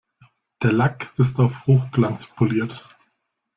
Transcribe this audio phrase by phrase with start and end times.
[0.63, 2.89] Der Lack ist auf Hochglanz poliert.